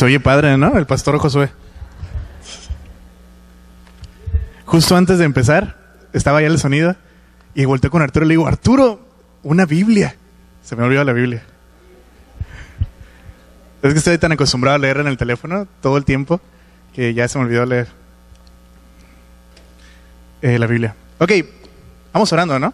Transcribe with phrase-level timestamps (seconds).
[0.00, 0.78] Se oye padre, ¿no?
[0.78, 1.50] El pastor Josué.
[4.64, 5.76] Justo antes de empezar,
[6.14, 6.96] estaba ya el sonido
[7.54, 9.06] y volteé con Arturo y le digo, Arturo,
[9.42, 10.16] una Biblia.
[10.62, 11.42] Se me olvidó la Biblia.
[13.82, 16.40] Es que estoy tan acostumbrado a leer en el teléfono todo el tiempo
[16.94, 17.88] que ya se me olvidó leer
[20.40, 20.94] eh, la Biblia.
[21.18, 21.32] Ok,
[22.14, 22.72] vamos orando, ¿no?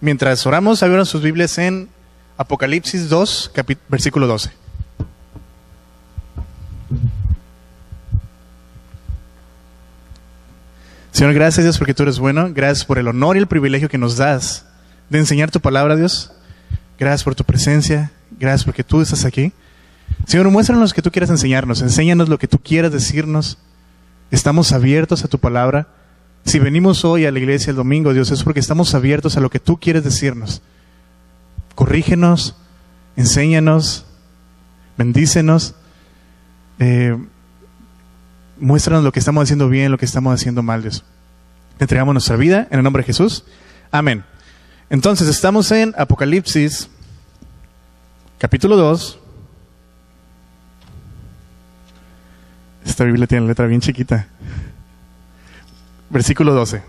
[0.00, 1.88] Mientras oramos, abrieron sus Biblias en
[2.36, 3.54] Apocalipsis 2,
[3.88, 4.59] versículo 12.
[11.12, 12.50] Señor, gracias Dios porque tú eres bueno.
[12.52, 14.66] Gracias por el honor y el privilegio que nos das
[15.10, 16.32] de enseñar tu palabra, Dios.
[16.98, 18.10] Gracias por tu presencia.
[18.38, 19.52] Gracias porque tú estás aquí.
[20.26, 21.82] Señor, muéstranos lo que tú quieras enseñarnos.
[21.82, 23.58] Enséñanos lo que tú quieras decirnos.
[24.30, 25.88] Estamos abiertos a tu palabra.
[26.44, 29.50] Si venimos hoy a la iglesia el domingo, Dios, es porque estamos abiertos a lo
[29.50, 30.62] que tú quieres decirnos.
[31.74, 32.56] Corrígenos,
[33.16, 34.06] enséñanos,
[34.96, 35.74] bendícenos.
[36.80, 37.14] Eh,
[38.58, 40.82] muéstranos lo que estamos haciendo bien, lo que estamos haciendo mal,
[41.78, 43.44] entregamos nuestra vida en el nombre de Jesús.
[43.92, 44.24] Amén.
[44.88, 46.88] Entonces, estamos en Apocalipsis,
[48.38, 49.18] capítulo 2.
[52.86, 54.26] Esta Biblia tiene letra bien chiquita.
[56.08, 56.82] Versículo 12.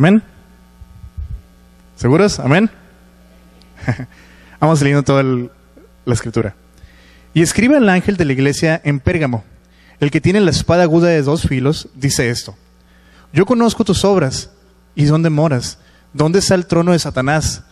[0.00, 0.22] Amén.
[1.94, 2.40] ¿Seguros?
[2.40, 2.70] Amén.
[4.58, 6.54] Vamos leyendo toda la escritura.
[7.34, 9.44] Y escribe al ángel de la iglesia en Pérgamo,
[10.00, 12.56] el que tiene la espada aguda de dos filos, dice esto.
[13.34, 14.48] Yo conozco tus obras
[14.94, 15.76] y dónde moras,
[16.14, 17.64] dónde está el trono de Satanás,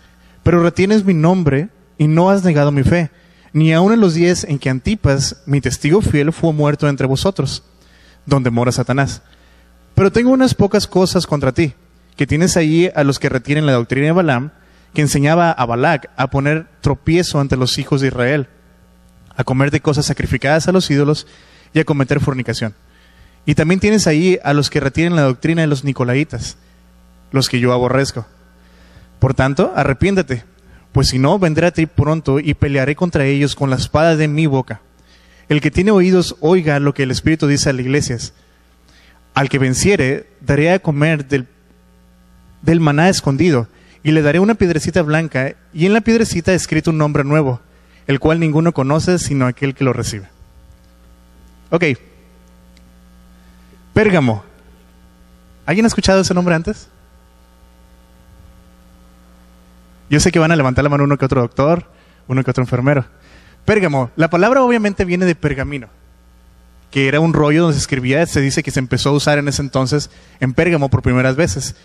[0.42, 3.10] pero retienes mi nombre y no has negado mi fe,
[3.54, 7.62] ni aun en los días en que Antipas, mi testigo fiel, fue muerto entre vosotros,
[8.26, 9.22] donde mora Satanás.
[9.94, 11.72] Pero tengo unas pocas cosas contra ti
[12.18, 14.50] que tienes ahí a los que retienen la doctrina de Balaam,
[14.92, 18.48] que enseñaba a Balac a poner tropiezo ante los hijos de Israel,
[19.36, 21.28] a comer de cosas sacrificadas a los ídolos
[21.72, 22.74] y a cometer fornicación.
[23.46, 26.56] Y también tienes ahí a los que retienen la doctrina de los nicolaitas,
[27.30, 28.26] los que yo aborrezco.
[29.20, 30.42] Por tanto, arrepiéntete,
[30.90, 34.26] pues si no, vendré a ti pronto y pelearé contra ellos con la espada de
[34.26, 34.80] mi boca.
[35.48, 38.32] El que tiene oídos, oiga lo que el Espíritu dice a las iglesias.
[39.34, 41.46] Al que venciere, daré a comer del
[42.62, 43.68] del maná escondido,
[44.02, 47.60] y le daré una piedrecita blanca, y en la piedrecita escrito un nombre nuevo,
[48.06, 50.28] el cual ninguno conoce sino aquel que lo recibe.
[51.70, 51.84] Ok.
[53.92, 54.44] Pérgamo.
[55.66, 56.88] ¿Alguien ha escuchado ese nombre antes?
[60.08, 61.84] Yo sé que van a levantar la mano uno que otro doctor,
[62.28, 63.04] uno que otro enfermero.
[63.66, 64.10] Pérgamo.
[64.16, 65.88] La palabra obviamente viene de pergamino,
[66.90, 69.48] que era un rollo donde se escribía, se dice que se empezó a usar en
[69.48, 70.10] ese entonces
[70.40, 71.76] en Pérgamo por primeras veces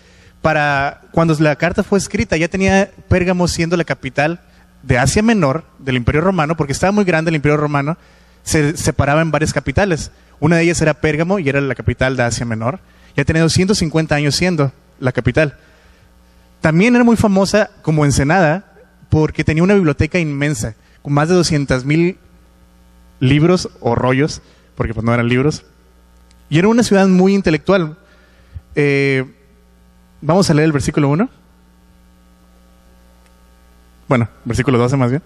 [0.44, 4.42] para cuando la carta fue escrita, ya tenía Pérgamo siendo la capital
[4.82, 7.96] de Asia Menor, del Imperio Romano, porque estaba muy grande el Imperio Romano,
[8.42, 10.10] se separaba en varias capitales.
[10.40, 12.80] Una de ellas era Pérgamo y era la capital de Asia Menor.
[13.16, 15.56] Ya tenía 250 años siendo la capital.
[16.60, 18.70] También era muy famosa como Ensenada
[19.08, 22.18] porque tenía una biblioteca inmensa, con más de 200 mil
[23.18, 24.42] libros o rollos,
[24.74, 25.64] porque pues no eran libros.
[26.50, 27.96] Y era una ciudad muy intelectual.
[28.74, 29.24] Eh,
[30.26, 31.28] Vamos a leer el versículo 1.
[34.08, 35.22] Bueno, versículo 12 más bien.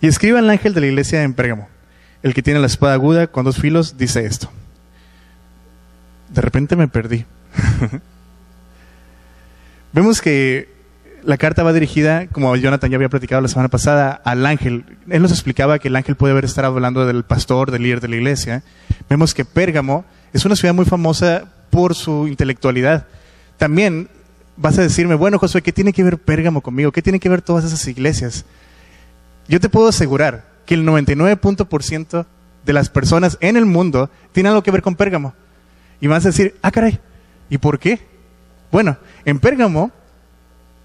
[0.00, 1.68] Y escriba el ángel de la iglesia en Pérgamo.
[2.22, 4.52] El que tiene la espada aguda con dos filos dice esto.
[6.28, 7.24] De repente me perdí.
[9.92, 10.72] Vemos que
[11.24, 14.84] la carta va dirigida, como Jonathan ya había platicado la semana pasada, al ángel.
[15.10, 18.08] Él nos explicaba que el ángel puede haber estado hablando del pastor, del líder de
[18.08, 18.62] la iglesia.
[19.10, 23.08] Vemos que Pérgamo es una ciudad muy famosa por su intelectualidad
[23.56, 24.08] también
[24.56, 26.92] vas a decirme, bueno, Josué, ¿qué tiene que ver Pérgamo conmigo?
[26.92, 28.44] ¿Qué tiene que ver todas esas iglesias?
[29.48, 32.26] Yo te puedo asegurar que el 99%
[32.64, 35.34] de las personas en el mundo tienen algo que ver con Pérgamo.
[36.00, 36.98] Y vas a decir, ah, caray,
[37.50, 38.00] ¿y por qué?
[38.72, 39.90] Bueno, en Pérgamo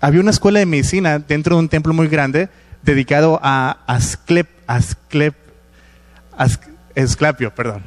[0.01, 2.50] había una escuela de medicina dentro de un templo muy grande
[2.83, 5.36] dedicado a Asclep, Asclep,
[6.95, 7.83] Esclapio, perdón.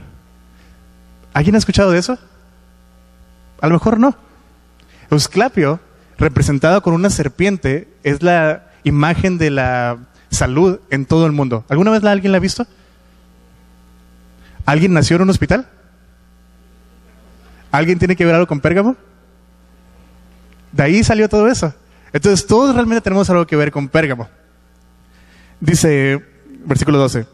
[1.33, 2.19] ¿Alguien ha escuchado de eso?
[3.61, 4.17] A lo mejor no.
[5.13, 5.81] Eusclapio,
[6.19, 9.99] representado con una serpiente, es la imagen de la
[10.31, 11.65] salud en todo el mundo.
[11.69, 12.67] ¿Alguna vez alguien la ha visto?
[14.65, 15.69] ¿Alguien nació en un hospital?
[17.71, 18.97] ¿Alguien tiene que ver algo con Pérgamo?
[20.73, 21.75] De ahí salió todo eso.
[22.13, 24.29] Entonces todos realmente tenemos algo que ver con Pérgamo.
[25.61, 26.23] Dice,
[26.65, 27.27] versículo 12,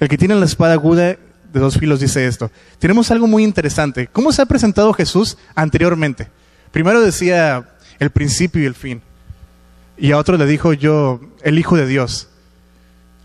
[0.00, 1.02] el que tiene la espada aguda
[1.52, 2.50] de dos filos dice esto.
[2.78, 4.06] Tenemos algo muy interesante.
[4.06, 6.28] ¿Cómo se ha presentado Jesús anteriormente?
[6.72, 7.68] Primero decía
[7.98, 9.02] el principio y el fin.
[9.96, 12.28] Y a otro le dijo yo, el Hijo de Dios.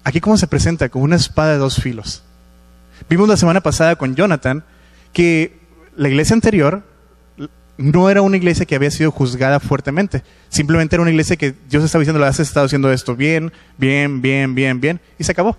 [0.03, 2.23] Aquí cómo se presenta, con una espada de dos filos.
[3.09, 4.63] Vimos la semana pasada con Jonathan
[5.13, 5.59] que
[5.95, 6.83] la iglesia anterior
[7.77, 10.23] no era una iglesia que había sido juzgada fuertemente.
[10.49, 14.55] Simplemente era una iglesia que Dios estaba diciendo, has estado haciendo esto bien, bien, bien,
[14.55, 15.57] bien, bien, y se acabó.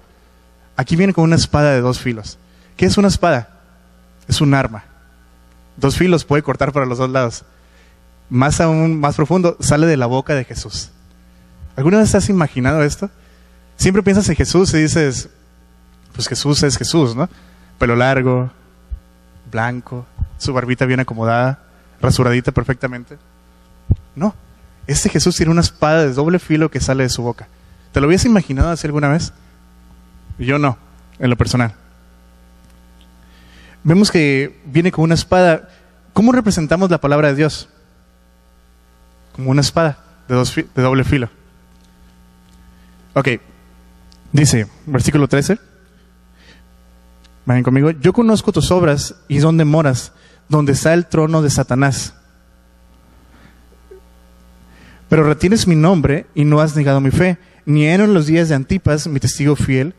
[0.77, 2.39] Aquí viene con una espada de dos filos.
[2.77, 3.61] ¿Qué es una espada?
[4.29, 4.85] Es un arma.
[5.77, 7.45] Dos filos puede cortar para los dos lados.
[8.29, 10.91] Más aún, más profundo, sale de la boca de Jesús.
[11.77, 13.11] ¿Alguna vez has imaginado esto?
[13.77, 15.29] Siempre piensas en Jesús y dices,
[16.13, 17.29] pues Jesús es Jesús, ¿no?
[17.79, 18.51] Pelo largo,
[19.51, 20.07] blanco,
[20.39, 21.67] su barbita bien acomodada
[22.01, 23.19] rasuradita perfectamente.
[24.15, 24.35] No,
[24.87, 27.49] este Jesús tiene una espada de doble filo que sale de su boca.
[27.93, 29.33] ¿Te lo habías imaginado así alguna vez?
[30.39, 30.79] Yo no,
[31.19, 31.75] en lo personal.
[33.85, 35.69] Vemos que viene con una espada.
[36.13, 37.69] ¿Cómo representamos la palabra de Dios?
[39.37, 39.99] Como una espada
[40.29, 41.29] de, doble filo.
[43.15, 43.29] Ok,
[44.33, 45.59] dice, versículo 13.
[47.45, 47.91] Vayan conmigo.
[47.91, 50.13] Yo conozco tus obras y dónde moras
[50.49, 52.15] donde está el trono de Satanás.
[55.09, 57.39] Pero retienes mi nombre y no has negado mi fe.
[57.65, 59.95] Ni en los días de Antipas, mi testigo fiel,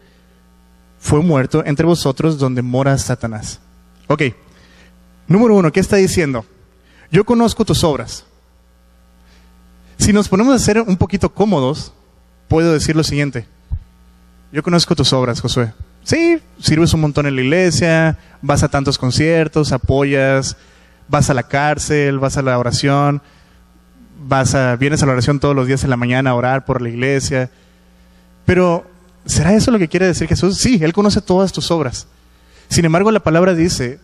[0.99, 3.59] fue muerto entre vosotros donde mora Satanás.
[4.07, 4.23] Ok,
[5.27, 6.45] número uno, ¿qué está diciendo?
[7.11, 8.26] Yo conozco tus obras.
[9.97, 11.93] Si nos ponemos a ser un poquito cómodos,
[12.47, 13.47] puedo decir lo siguiente.
[14.51, 15.73] Yo conozco tus obras, Josué.
[16.03, 20.55] Sí, sirves un montón en la iglesia, vas a tantos conciertos, apoyas,
[21.09, 23.21] vas a la cárcel, vas a la oración,
[24.25, 26.81] vas a, vienes a la oración todos los días en la mañana a orar por
[26.81, 27.49] la iglesia.
[28.45, 28.85] Pero,
[29.25, 30.57] ¿será eso lo que quiere decir Jesús?
[30.57, 32.07] Sí, Él conoce todas tus obras.
[32.69, 33.99] Sin embargo, la palabra dice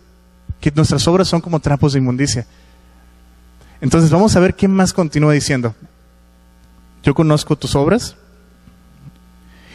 [0.60, 2.46] que nuestras obras son como trapos de inmundicia.
[3.80, 5.74] Entonces vamos a ver qué más continúa diciendo.
[7.02, 8.16] Yo conozco tus obras,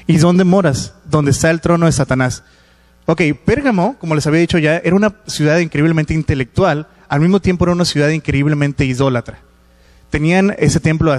[0.10, 0.96] ¿Y dónde moras?
[1.06, 2.42] Donde está el trono de Satanás.
[3.06, 7.66] Ok, Pérgamo, como les había dicho ya, era una ciudad increíblemente intelectual, al mismo tiempo
[7.66, 9.38] era una ciudad increíblemente idólatra.
[10.10, 11.16] Tenían ese templo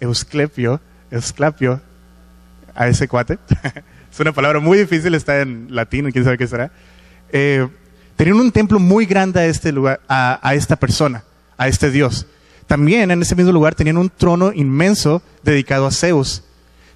[0.00, 0.80] Eusclepio,
[1.10, 1.82] Eusclapio,
[2.74, 3.38] a ese cuate.
[4.10, 6.72] es una palabra muy difícil, está en latín, quién sabe qué será.
[7.32, 7.68] Eh,
[8.16, 11.24] tenían un templo muy grande a este lugar, a, a esta persona,
[11.60, 12.26] a este dios.
[12.66, 16.42] También en ese mismo lugar tenían un trono inmenso dedicado a Zeus.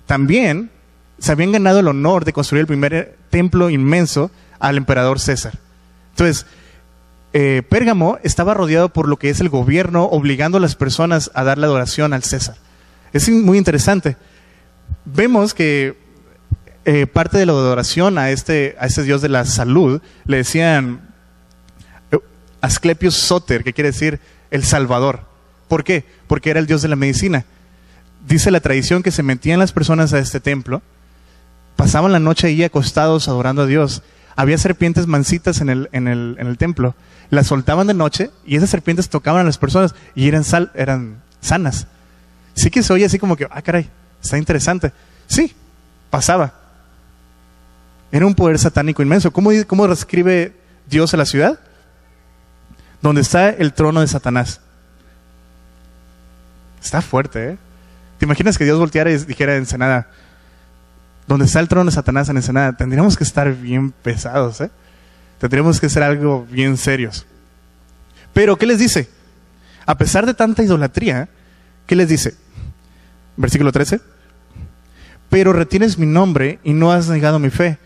[0.07, 0.71] También
[1.19, 5.59] se habían ganado el honor de construir el primer templo inmenso al emperador César.
[6.13, 6.47] Entonces,
[7.35, 11.45] eh, Pérgamo estaba rodeado por lo que es el gobierno, obligando a las personas a
[11.45, 12.57] dar la adoración al César.
[13.13, 14.17] Es muy interesante.
[15.05, 15.99] Vemos que
[16.87, 21.01] eh, parte de la adoración a este, a este dios de la salud le decían
[22.11, 22.19] eh,
[22.63, 24.21] Asclepios Soter, que quiere decir
[24.51, 25.21] el Salvador.
[25.69, 26.05] ¿Por qué?
[26.27, 27.45] Porque era el dios de la medicina.
[28.27, 30.83] Dice la tradición que se metían las personas a este templo
[31.77, 34.03] pasaban la noche ahí acostados adorando a Dios.
[34.37, 36.95] Había serpientes mansitas en el, en el, en el templo.
[37.31, 41.23] Las soltaban de noche y esas serpientes tocaban a las personas y eran, sal, eran
[41.41, 41.87] sanas.
[42.55, 43.89] Sí que se oye así como que, ah, caray,
[44.23, 44.93] está interesante.
[45.27, 45.53] Sí,
[46.11, 46.55] pasaba.
[48.13, 49.33] Era un poder satánico inmenso.
[49.33, 50.55] ¿Cómo, cómo describe
[50.89, 51.59] Dios a la ciudad?
[53.05, 54.63] Donde está el trono de Satanás.
[56.83, 57.59] Está fuerte, ¿eh?
[58.17, 60.09] ¿Te imaginas que Dios volteara y dijera en Senada,
[61.27, 64.71] donde está el trono de Satanás en Ensenada, tendríamos que estar bien pesados, ¿eh?
[65.39, 67.27] Tendríamos que ser algo bien serios.
[68.33, 69.11] Pero, ¿qué les dice?
[69.85, 71.29] A pesar de tanta idolatría,
[71.87, 72.35] ¿qué les dice?
[73.37, 74.01] Versículo 13.
[75.29, 77.77] Pero retienes mi nombre y no has negado mi fe,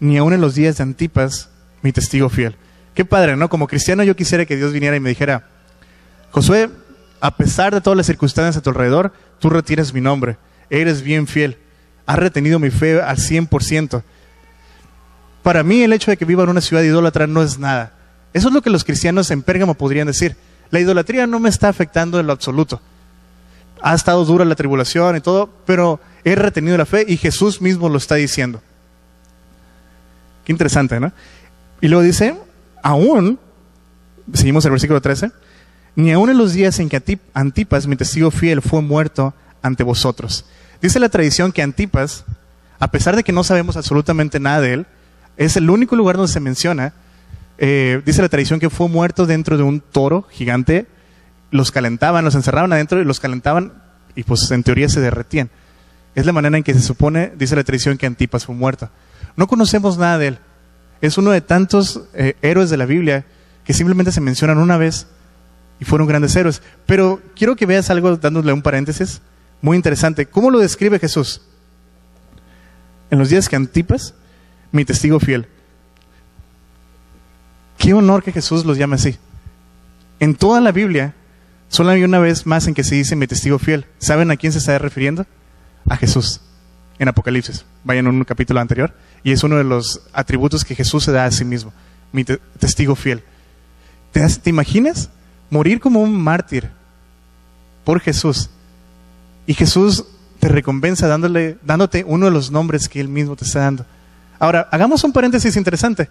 [0.00, 1.50] ni aun en los días de Antipas,
[1.82, 2.56] mi testigo fiel.
[2.98, 3.48] Qué padre, ¿no?
[3.48, 5.44] Como cristiano yo quisiera que Dios viniera y me dijera,
[6.32, 6.68] Josué,
[7.20, 10.36] a pesar de todas las circunstancias a tu alrededor, tú retienes mi nombre,
[10.68, 11.56] eres bien fiel
[12.08, 14.02] ha retenido mi fe al 100%.
[15.42, 17.92] Para mí el hecho de que viva en una ciudad idólatra no es nada.
[18.32, 20.34] Eso es lo que los cristianos en Pérgamo podrían decir.
[20.70, 22.80] La idolatría no me está afectando en lo absoluto.
[23.82, 27.90] Ha estado dura la tribulación y todo, pero he retenido la fe y Jesús mismo
[27.90, 28.62] lo está diciendo.
[30.46, 31.12] Qué interesante, ¿no?
[31.82, 32.36] Y luego dice,
[32.88, 33.38] aún,
[34.32, 35.30] seguimos el versículo 13,
[35.94, 40.46] ni aún en los días en que Antipas, mi testigo fiel, fue muerto ante vosotros.
[40.80, 42.24] Dice la tradición que Antipas,
[42.78, 44.86] a pesar de que no sabemos absolutamente nada de él,
[45.36, 46.94] es el único lugar donde se menciona,
[47.58, 50.86] eh, dice la tradición que fue muerto dentro de un toro gigante,
[51.50, 53.82] los calentaban, los encerraban adentro y los calentaban
[54.14, 55.50] y pues en teoría se derretían.
[56.14, 58.88] Es la manera en que se supone, dice la tradición, que Antipas fue muerto.
[59.36, 60.38] No conocemos nada de él.
[61.00, 63.24] Es uno de tantos eh, héroes de la Biblia
[63.64, 65.06] que simplemente se mencionan una vez
[65.80, 66.62] y fueron grandes héroes.
[66.86, 69.20] Pero quiero que veas algo dándole un paréntesis
[69.60, 70.26] muy interesante.
[70.26, 71.42] ¿Cómo lo describe Jesús?
[73.10, 74.14] En los días que Antipas,
[74.72, 75.46] mi testigo fiel.
[77.78, 79.16] Qué honor que Jesús los llame así.
[80.20, 81.14] En toda la Biblia,
[81.68, 83.86] solo hay una vez más en que se dice mi testigo fiel.
[83.98, 85.26] ¿Saben a quién se está refiriendo?
[85.88, 86.40] A Jesús.
[86.98, 87.64] En Apocalipsis.
[87.84, 88.92] Vayan a un capítulo anterior.
[89.22, 91.72] Y es uno de los atributos que Jesús se da a sí mismo.
[92.12, 93.22] Mi testigo fiel.
[94.12, 95.10] ¿Te, ¿Te imaginas
[95.50, 96.70] morir como un mártir
[97.84, 98.50] por Jesús?
[99.46, 100.04] Y Jesús
[100.40, 103.86] te recompensa dándole, dándote uno de los nombres que Él mismo te está dando.
[104.38, 106.08] Ahora, hagamos un paréntesis interesante.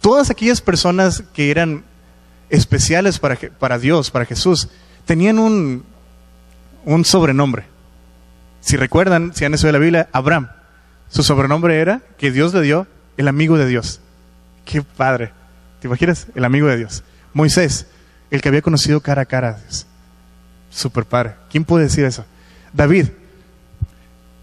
[0.00, 1.84] Todas aquellas personas que eran
[2.50, 4.68] especiales para, para Dios, para Jesús,
[5.04, 5.84] tenían un,
[6.84, 7.64] un sobrenombre.
[8.60, 10.48] Si recuerdan, si han estudiado la Biblia, Abraham.
[11.08, 12.86] Su sobrenombre era que Dios le dio
[13.16, 14.00] el amigo de Dios.
[14.64, 15.32] Qué padre.
[15.80, 16.26] ¿Te imaginas?
[16.34, 17.02] El amigo de Dios.
[17.32, 17.86] Moisés,
[18.30, 19.86] el que había conocido cara a cara a Dios.
[20.70, 21.34] Super padre.
[21.50, 22.24] ¿Quién puede decir eso?
[22.72, 23.06] David,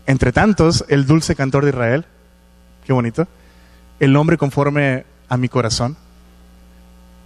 [0.05, 2.05] entre tantos, el dulce cantor de Israel.
[2.85, 3.27] Qué bonito.
[3.99, 5.95] El nombre conforme a mi corazón.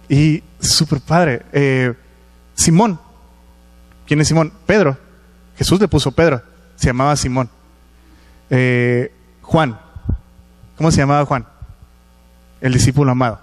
[0.08, 1.42] Y super padre.
[1.52, 1.94] Eh,
[2.54, 3.00] Simón.
[4.06, 4.52] ¿Quién es Simón?
[4.66, 4.96] Pedro.
[5.56, 6.42] Jesús le puso Pedro.
[6.76, 7.50] Se llamaba Simón.
[8.50, 9.12] Eh,
[9.48, 9.78] Juan.
[10.76, 11.46] ¿Cómo se llamaba Juan?
[12.60, 13.40] El discípulo amado.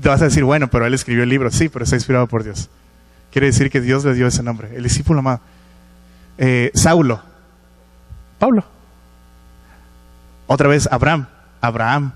[0.00, 1.50] Te vas a decir, bueno, pero él escribió el libro.
[1.50, 2.70] Sí, pero está inspirado por Dios.
[3.30, 4.74] Quiere decir que Dios le dio ese nombre.
[4.74, 5.40] El discípulo amado.
[6.38, 7.20] Eh, Saulo.
[8.38, 8.64] Pablo.
[10.46, 11.26] Otra vez Abraham.
[11.60, 12.12] Abraham.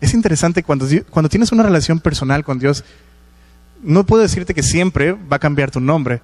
[0.00, 2.84] Es interesante cuando, cuando tienes una relación personal con Dios,
[3.80, 6.20] no puedo decirte que siempre va a cambiar tu nombre,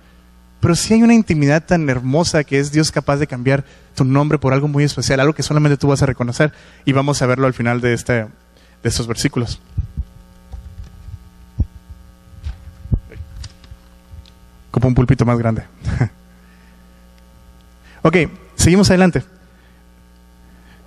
[0.60, 4.38] pero sí hay una intimidad tan hermosa que es Dios capaz de cambiar tu nombre
[4.38, 6.52] por algo muy especial, algo que solamente tú vas a reconocer.
[6.84, 8.26] Y vamos a verlo al final de, este,
[8.82, 9.60] estos versículos.
[14.70, 15.62] Como un pulpito más grande.
[18.02, 18.16] ok,
[18.56, 19.24] seguimos adelante.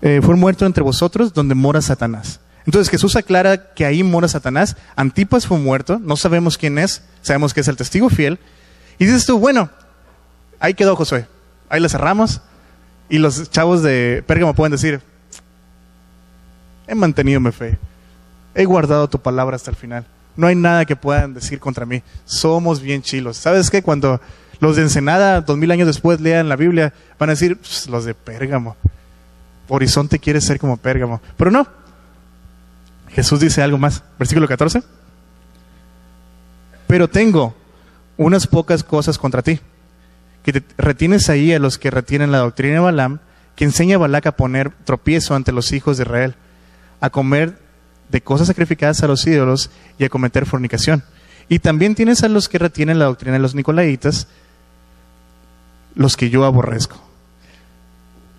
[0.01, 2.39] Eh, fue muerto entre vosotros donde mora Satanás.
[2.65, 4.77] Entonces Jesús aclara que ahí mora Satanás.
[4.95, 8.39] Antipas fue muerto, no sabemos quién es, sabemos que es el testigo fiel.
[8.99, 9.69] Y dices tú, bueno,
[10.59, 11.25] ahí quedó Josué,
[11.69, 12.41] ahí le cerramos.
[13.09, 15.01] Y los chavos de Pérgamo pueden decir,
[16.85, 17.79] he mantenido mi fe,
[18.53, 20.05] he guardado tu palabra hasta el final.
[20.35, 22.03] No hay nada que puedan decir contra mí.
[22.25, 23.35] Somos bien chilos.
[23.37, 23.81] ¿Sabes qué?
[23.81, 24.21] Cuando
[24.59, 28.13] los de Ensenada, dos mil años después, lean la Biblia, van a decir, los de
[28.13, 28.77] Pérgamo.
[29.67, 31.21] Horizonte quiere ser como Pérgamo.
[31.37, 31.67] Pero no,
[33.09, 34.03] Jesús dice algo más.
[34.17, 34.83] Versículo 14.
[36.87, 37.55] Pero tengo
[38.19, 39.59] unas pocas cosas contra ti.
[40.43, 43.19] Que te retienes ahí a los que retienen la doctrina de Balaam,
[43.55, 46.35] que enseña a Balac a poner tropiezo ante los hijos de Israel,
[46.99, 47.57] a comer
[48.09, 51.03] de cosas sacrificadas a los ídolos y a cometer fornicación.
[51.47, 54.27] Y también tienes a los que retienen la doctrina de los nicolaitas,
[55.95, 57.01] los que yo aborrezco.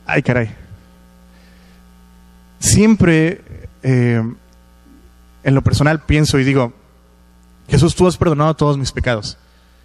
[0.06, 0.54] Ay, caray.
[2.58, 3.40] Siempre
[3.82, 4.22] eh,
[5.42, 6.74] en lo personal pienso y digo,
[7.68, 9.38] Jesús, tú has perdonado todos mis pecados.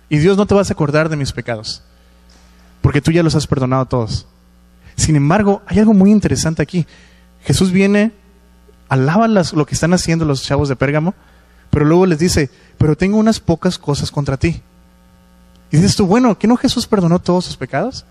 [0.10, 1.82] Y Dios no te vas a acordar de mis pecados,
[2.82, 4.28] porque tú ya los has perdonado todos.
[4.96, 6.86] Sin embargo, hay algo muy interesante aquí.
[7.44, 8.12] Jesús viene,
[8.88, 11.14] alaba lo que están haciendo los chavos de Pérgamo,
[11.70, 14.62] pero luego les dice, pero tengo unas pocas cosas contra ti.
[15.72, 18.06] Y dices tú, bueno, ¿que no Jesús perdonó todos sus pecados?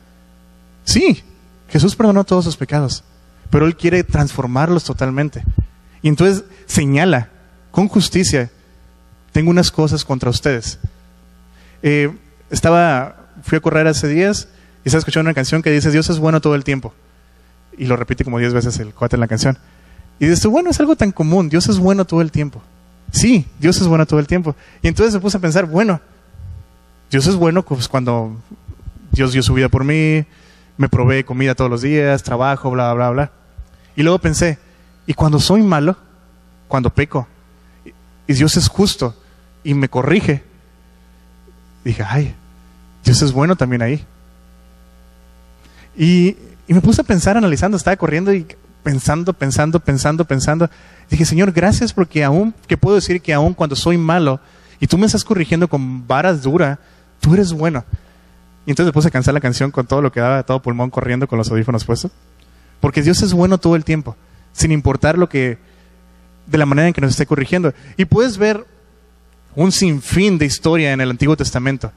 [0.85, 1.23] Sí,
[1.69, 3.05] Jesús perdonó todos sus pecados,
[3.51, 5.45] pero Él quiere transformarlos totalmente.
[6.03, 7.31] Y entonces señala,
[7.71, 8.51] con justicia,
[9.33, 10.79] tengo unas cosas contra ustedes.
[12.51, 14.49] Estaba, fui a correr hace días
[14.85, 16.95] y estaba escuchando una canción que dice, Dios es bueno todo el tiempo.
[17.77, 19.59] Y lo repite como diez veces el cuate en la canción.
[20.19, 22.63] Y dices, bueno, es algo tan común, Dios es bueno todo el tiempo.
[23.11, 24.55] Sí, Dios es bueno todo el tiempo.
[24.83, 26.01] Y entonces me puse a pensar, bueno,
[27.11, 28.37] Dios es bueno pues, cuando
[29.13, 30.25] Dios dio su vida por mí,
[30.77, 33.31] me provee comida todos los días, trabajo, bla, bla, bla.
[33.97, 34.59] Y luego pensé,
[35.07, 35.97] ¿y cuando soy malo?
[36.75, 37.29] cuando peco.
[38.27, 39.15] Y Dios es justo
[39.63, 40.43] y me corrige.
[41.85, 42.35] Dije, ay,
[43.05, 44.05] Dios es bueno también ahí.
[45.97, 46.37] Y,
[46.67, 48.47] me puse a pensar, analizando, estaba corriendo y
[48.83, 50.71] pensando, pensando, pensando, pensando.
[51.11, 54.41] Dije, Señor, gracias porque aún, que puedo decir que aún cuando soy malo
[54.81, 56.79] y tú me estás corrigiendo con varas duras,
[57.21, 57.85] tú eres bueno.
[58.67, 61.29] Y entonces puse a cansar la canción con todo lo que daba, todo pulmón corriendo
[61.29, 62.11] con los audífonos puestos.
[62.81, 64.17] Porque Dios es bueno todo el tiempo,
[64.53, 65.59] sin importar lo que,
[66.47, 67.75] de la manera en que nos esté corrigiendo.
[67.99, 68.67] Y puedes ver
[69.57, 71.93] un sinfín de historia en el Antiguo Testamento.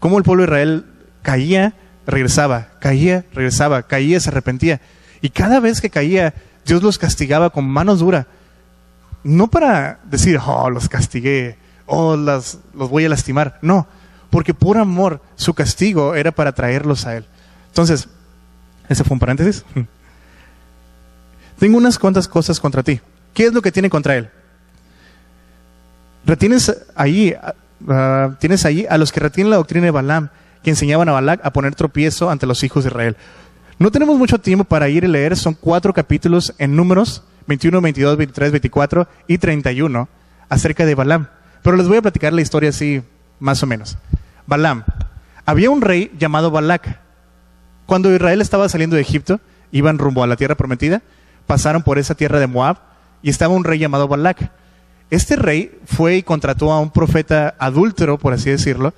[0.00, 0.86] Cómo el pueblo de Israel
[1.22, 1.74] caía,
[2.06, 4.80] regresaba, caía, regresaba, caía, se arrepentía.
[5.20, 6.34] Y cada vez que caía,
[6.64, 8.26] Dios los castigaba con manos duras,
[9.24, 13.58] no para decir, oh, los castigué, oh, las, los voy a lastimar.
[13.62, 13.86] No,
[14.30, 17.26] porque por amor su castigo era para traerlos a Él.
[17.68, 18.08] Entonces,
[18.88, 19.64] ese fue un paréntesis.
[21.58, 23.00] Tengo unas cuantas cosas contra ti.
[23.34, 24.30] ¿Qué es lo que tiene contra Él?
[26.28, 27.34] Retienes ahí,
[27.86, 30.28] uh, tienes ahí a los que retienen la doctrina de Balaam,
[30.62, 33.16] que enseñaban a Balac a poner tropiezo ante los hijos de Israel.
[33.78, 38.18] No tenemos mucho tiempo para ir y leer, son cuatro capítulos en números, 21, 22,
[38.18, 40.06] 23, 24 y 31,
[40.50, 41.28] acerca de Balaam.
[41.62, 43.02] Pero les voy a platicar la historia así,
[43.40, 43.96] más o menos.
[44.46, 44.84] Balaam.
[45.46, 47.00] Había un rey llamado Balac.
[47.86, 49.40] Cuando Israel estaba saliendo de Egipto,
[49.72, 51.00] iban rumbo a la tierra prometida,
[51.46, 52.76] pasaron por esa tierra de Moab
[53.22, 54.50] y estaba un rey llamado Balac.
[55.10, 58.92] Este rey fue y contrató a un profeta adúltero, por así decirlo,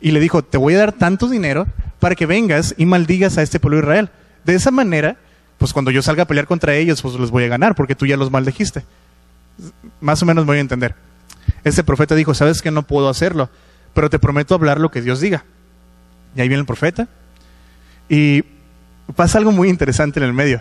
[0.00, 1.66] y le dijo, te voy a dar tanto dinero
[2.00, 4.10] para que vengas y maldigas a este pueblo de Israel.
[4.44, 5.16] De esa manera,
[5.58, 8.06] pues cuando yo salga a pelear contra ellos, pues los voy a ganar, porque tú
[8.06, 8.84] ya los maldijiste.
[10.00, 10.94] Más o menos voy a entender.
[11.64, 13.48] Este profeta dijo, sabes que no puedo hacerlo,
[13.94, 15.44] pero te prometo hablar lo que Dios diga.
[16.36, 17.08] Y ahí viene el profeta.
[18.08, 18.44] Y
[19.14, 20.60] pasa algo muy interesante en el medio.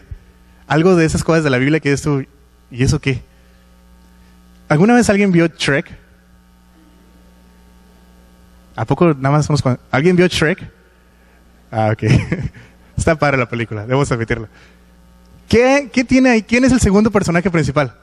[0.68, 2.22] Algo de esas cosas de la Biblia que esto,
[2.72, 3.22] ¿y eso qué?
[4.68, 5.86] ¿Alguna vez alguien vio Shrek?
[8.76, 9.80] ¿A poco nada más estamos con...
[9.92, 10.70] ¿Alguien vio Shrek?
[11.72, 12.04] Ah, ok.
[12.98, 14.48] Está padre la película, debo admitirlo.
[15.48, 16.44] ¿Qué, ¿Qué tiene ahí?
[16.44, 17.96] ¿Quién es el segundo personaje principal?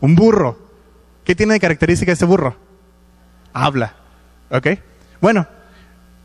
[0.00, 0.58] Un burro.
[1.24, 2.56] ¿Qué tiene de característica este burro?
[3.52, 3.94] Habla.
[4.50, 4.68] ¿Ok?
[5.20, 5.46] Bueno,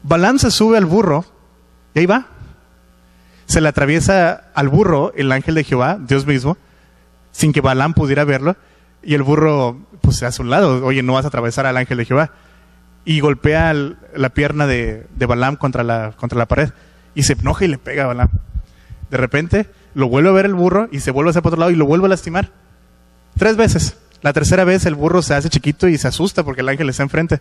[0.03, 1.25] Balaam se sube al burro
[1.93, 2.27] y ahí va.
[3.45, 6.57] Se le atraviesa al burro el ángel de Jehová, Dios mismo,
[7.31, 8.55] sin que Balaam pudiera verlo.
[9.01, 10.85] Y el burro, pues se hace un lado.
[10.85, 12.31] Oye, no vas a atravesar al ángel de Jehová.
[13.05, 16.69] Y golpea la pierna de, de Balaam contra la, contra la pared.
[17.15, 18.29] Y se enoja y le pega a Balaam.
[19.09, 21.71] De repente, lo vuelve a ver el burro y se vuelve a hacer otro lado
[21.71, 22.51] y lo vuelve a lastimar.
[23.37, 23.97] Tres veces.
[24.21, 27.03] La tercera vez el burro se hace chiquito y se asusta porque el ángel está
[27.03, 27.39] enfrente.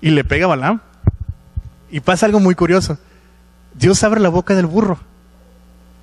[0.00, 0.80] Y le pega a Balaam.
[1.90, 2.98] Y pasa algo muy curioso.
[3.74, 4.98] Dios abre la boca del burro.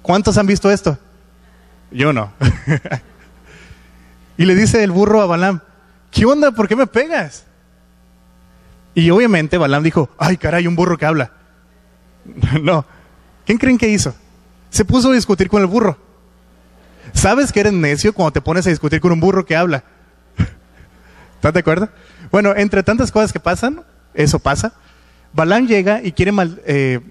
[0.01, 0.97] ¿Cuántos han visto esto?
[1.91, 2.31] Yo no.
[4.37, 5.61] y le dice el burro a Balaam,
[6.11, 6.51] ¿qué onda?
[6.51, 7.45] ¿Por qué me pegas?
[8.95, 11.31] Y obviamente Balaam dijo, ay caray, un burro que habla.
[12.61, 12.85] no.
[13.45, 14.13] ¿Quién creen que hizo?
[14.69, 15.97] Se puso a discutir con el burro.
[17.13, 19.83] ¿Sabes que eres necio cuando te pones a discutir con un burro que habla?
[21.35, 21.89] ¿Estás de acuerdo?
[22.31, 24.73] Bueno, entre tantas cosas que pasan, eso pasa.
[25.33, 27.01] Balaam llega y quiere mal, eh,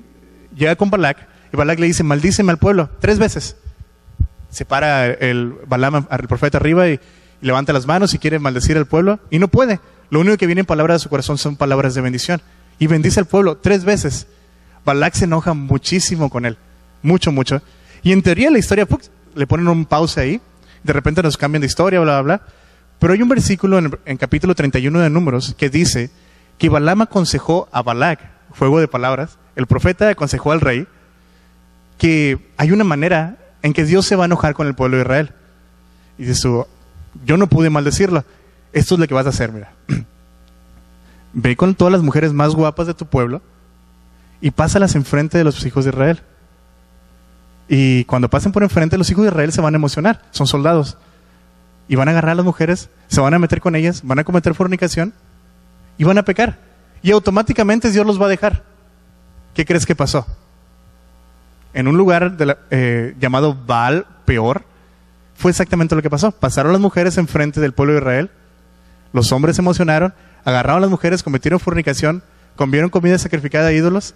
[0.55, 3.57] llega con Balak y Balak le dice, maldíceme al pueblo, tres veces.
[4.53, 7.01] Se para el Balaam al profeta arriba y,
[7.43, 9.81] levanta las manos y quiere maldecir al pueblo y no puede.
[10.09, 12.41] Lo único que viene en palabras de su corazón son palabras de bendición.
[12.79, 14.27] Y bendice al pueblo tres veces.
[14.85, 16.57] Balak se enoja muchísimo con él.
[17.03, 17.61] Mucho, mucho.
[18.03, 18.87] Y en teoría la historia,
[19.35, 20.41] le ponen un pausa ahí.
[20.83, 22.47] De repente nos cambian de historia, bla, bla, bla.
[22.99, 26.11] Pero hay un versículo en, en capítulo 31 de Números que dice
[26.59, 30.87] que Balaam aconsejó a Balak, juego de palabras, el profeta aconsejó al rey
[31.99, 35.03] que hay una manera en que Dios se va a enojar con el pueblo de
[35.03, 35.33] Israel.
[36.19, 36.67] Y dice tú,
[37.25, 38.25] yo no pude maldecirlo.
[38.73, 39.73] Esto es lo que vas a hacer, mira.
[41.33, 43.41] Ve con todas las mujeres más guapas de tu pueblo
[44.41, 46.21] y pásalas enfrente de los hijos de Israel.
[47.69, 50.99] Y cuando pasen por enfrente, los hijos de Israel se van a emocionar, son soldados.
[51.89, 54.25] Y van a agarrar a las mujeres, se van a meter con ellas, van a
[54.25, 55.15] cometer fornicación
[55.97, 56.59] y van a pecar.
[57.03, 58.65] Y automáticamente Dios los va a dejar.
[59.55, 60.27] ¿Qué crees que pasó?
[61.75, 62.37] En un lugar
[62.71, 64.63] eh, llamado Baal, peor,
[65.35, 66.33] fue exactamente lo que pasó.
[66.33, 68.31] Pasaron las mujeres enfrente del pueblo de Israel,
[69.13, 72.23] los hombres se emocionaron, agarraron a las mujeres, cometieron fornicación,
[72.57, 74.15] comieron comida sacrificada a ídolos,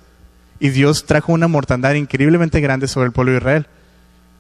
[0.58, 3.66] y Dios trajo una mortandad increíblemente grande sobre el pueblo de Israel.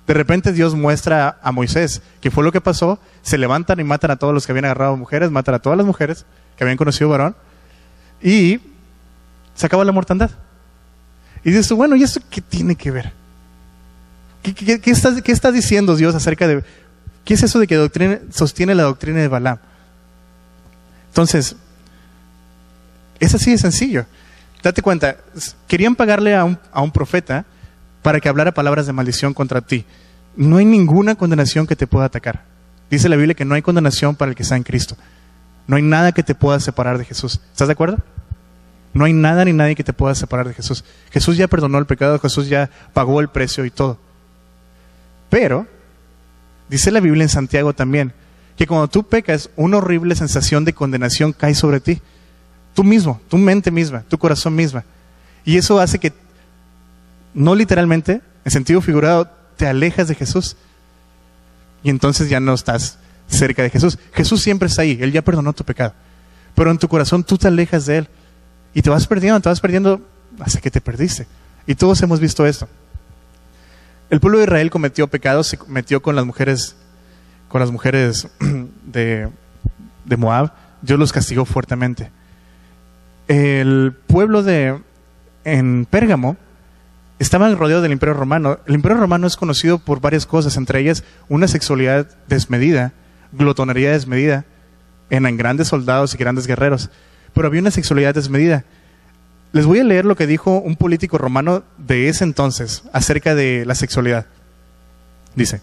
[0.06, 4.12] De repente Dios muestra a Moisés que fue lo que pasó, se levantan y matan
[4.12, 6.24] a todos los que habían agarrado mujeres, matan a todas las mujeres
[6.56, 7.36] que habían conocido varón,
[8.22, 8.60] y
[9.54, 10.30] se acaba la mortandad.
[11.46, 13.12] Y dices bueno, ¿y esto qué tiene que ver?
[14.42, 14.90] ¿Qué, qué, ¿Qué,
[15.32, 16.64] está diciendo Dios acerca de...
[17.24, 19.58] ¿Qué es eso de que sostiene la doctrina de Balaam?
[21.06, 21.54] Entonces,
[23.20, 24.06] es así de sencillo.
[24.60, 25.18] Date cuenta,
[25.68, 27.44] querían pagarle a un, a un profeta
[28.02, 29.84] para que hablara palabras de maldición contra ti.
[30.36, 32.42] No hay ninguna condenación que te pueda atacar.
[32.90, 34.96] Dice la Biblia que no hay condenación para el que está en Cristo.
[35.68, 37.40] No hay nada que te pueda separar de Jesús.
[37.52, 37.98] ¿Estás de acuerdo?
[38.96, 40.82] No hay nada ni nadie que te pueda separar de Jesús.
[41.10, 43.98] Jesús ya perdonó el pecado, Jesús ya pagó el precio y todo.
[45.28, 45.66] Pero,
[46.70, 48.14] dice la Biblia en Santiago también,
[48.56, 52.00] que cuando tú pecas, una horrible sensación de condenación cae sobre ti.
[52.72, 54.82] Tú mismo, tu mente misma, tu corazón misma.
[55.44, 56.14] Y eso hace que,
[57.34, 60.56] no literalmente, en sentido figurado, te alejas de Jesús.
[61.82, 62.96] Y entonces ya no estás
[63.28, 63.98] cerca de Jesús.
[64.14, 65.92] Jesús siempre está ahí, Él ya perdonó tu pecado.
[66.54, 68.08] Pero en tu corazón tú te alejas de Él
[68.76, 70.02] y te vas perdiendo, te vas perdiendo
[70.38, 71.26] hasta que te perdiste.
[71.66, 72.68] Y todos hemos visto esto.
[74.10, 76.76] El pueblo de Israel cometió pecados, se metió con las mujeres,
[77.48, 78.28] con las mujeres
[78.84, 79.30] de,
[80.18, 80.52] Moab.
[80.82, 82.10] Dios los castigó fuertemente.
[83.28, 84.78] El pueblo de
[85.44, 86.36] en Pérgamo
[87.18, 88.58] estaba rodeado del Imperio Romano.
[88.66, 92.92] El Imperio Romano es conocido por varias cosas, entre ellas una sexualidad desmedida,
[93.32, 94.44] glotonería desmedida,
[95.08, 96.90] en grandes soldados y grandes guerreros.
[97.36, 98.64] Pero había una sexualidad desmedida.
[99.52, 103.66] Les voy a leer lo que dijo un político romano de ese entonces acerca de
[103.66, 104.24] la sexualidad.
[105.34, 105.60] Dice,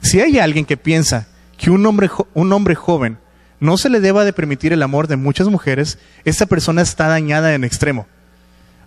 [0.00, 3.18] si hay alguien que piensa que un hombre, un hombre joven
[3.60, 7.52] no se le deba de permitir el amor de muchas mujeres, esa persona está dañada
[7.54, 8.06] en extremo.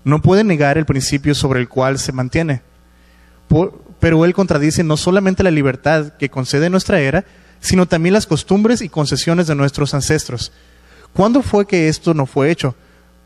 [0.04, 2.64] No puede negar el principio sobre el cual se mantiene.
[4.00, 7.26] pero él contradice no solamente la libertad que concede nuestra era,
[7.60, 10.52] sino también las costumbres y concesiones de nuestros ancestros.
[11.16, 12.76] ¿Cuándo fue que esto no fue hecho?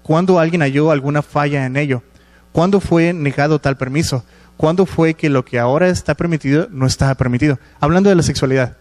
[0.04, 2.04] ¿Cuándo alguien halló alguna falla en ello?
[2.52, 4.24] ¿Cuándo fue negado tal permiso?
[4.58, 7.58] ¿Cuándo fue que lo que ahora está permitido no estaba permitido?
[7.80, 8.78] Hablando de la sexualidad.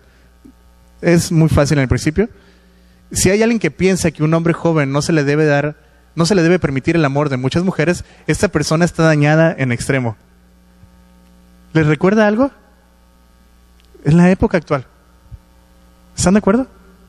[1.00, 2.28] Es muy fácil en el principio.
[3.10, 5.76] Si hay alguien que piensa que un hombre joven no se le debe dar,
[6.14, 9.72] no se le debe permitir el amor de muchas mujeres, esta persona está dañada en
[9.72, 10.18] extremo.
[11.72, 12.50] ¿Les recuerda algo?
[14.04, 14.84] En la época actual.
[16.14, 16.66] ¿Están de acuerdo?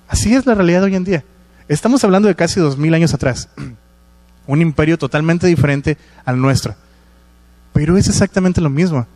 [0.07, 1.25] Así es la realidad hoy en día.
[1.69, 3.47] Estamos hablando de casi dos mil años atrás.
[4.47, 6.75] Un imperio totalmente diferente al nuestro.
[7.71, 9.07] Pero es exactamente lo mismo.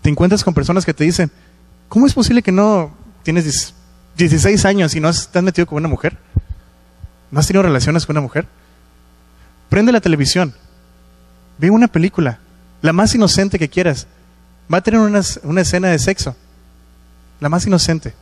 [0.00, 1.30] Te encuentras con personas que te dicen,
[1.88, 3.74] ¿cómo es posible que no tienes
[4.16, 6.16] 16 años y no has metido con una mujer?
[7.30, 8.46] ¿No has tenido relaciones con una mujer?
[9.68, 10.54] Prende la televisión,
[11.58, 12.38] ve una película,
[12.80, 14.06] la más inocente que quieras.
[14.72, 16.36] Va a tener una, una escena de sexo,
[17.40, 18.14] la más inocente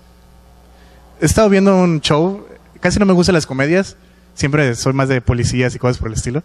[1.20, 2.46] he estado viendo un show,
[2.84, 3.96] casi no me gustan las comedias,
[4.34, 6.42] siempre soy más de policías y cosas por el estilo.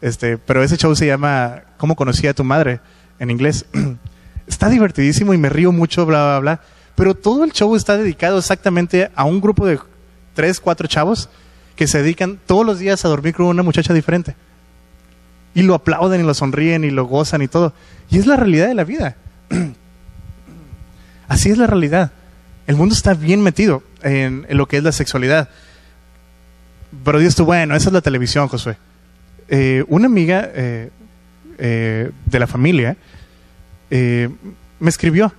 [0.00, 2.80] Este, pero ese show se llama ¿Cómo conocí a tu madre?
[3.18, 3.66] en inglés.
[4.46, 6.60] está divertidísimo y me río mucho, bla, bla, bla.
[6.94, 9.78] Pero todo el show está dedicado exactamente a un grupo de
[10.32, 11.28] tres, cuatro chavos
[11.74, 14.34] que se dedican todos los días a dormir con una muchacha diferente.
[15.54, 17.74] Y lo aplauden y lo sonríen y lo gozan y todo.
[18.08, 19.16] Y es la realidad de la vida.
[21.28, 22.12] Así es la realidad.
[22.66, 25.48] El mundo está bien metido en, lo que es la sexualidad.
[27.04, 28.76] Pero Dios tú, bueno, esa es la televisión, Josué.
[29.48, 30.90] Eh, una amiga eh,
[31.58, 32.96] eh, de la familia
[33.88, 35.32] me escribió,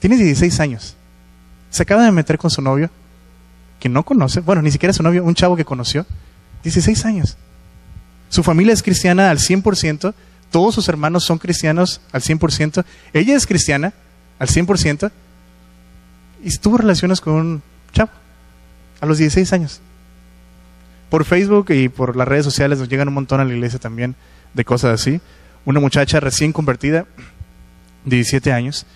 [0.00, 0.96] tiene 16 años,
[1.70, 2.90] se acaba de meter con su novio,
[3.78, 6.04] que no conoce, bueno, ni siquiera su novio, un chavo que conoció,
[6.64, 7.36] 16 años.
[8.30, 10.12] Su familia es cristiana al 100%,
[10.50, 13.92] todos sus hermanos son cristianos al 100%, ella es cristiana
[14.40, 15.12] al 100%,
[16.42, 18.10] y tuvo relaciones con un chavo
[19.00, 19.80] a los 16 años.
[21.10, 24.14] Por Facebook y por las redes sociales nos llegan un montón a la iglesia también
[24.52, 25.20] de cosas así.
[25.64, 27.06] Una muchacha recién convertida,
[28.04, 28.86] de 17 años,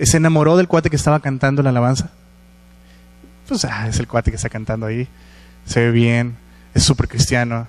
[0.00, 2.10] se enamoró del cuate que estaba cantando la alabanza.
[3.46, 5.08] Pues ah, es el cuate que está cantando ahí,
[5.64, 6.36] se ve bien,
[6.74, 7.66] es súper cristiano,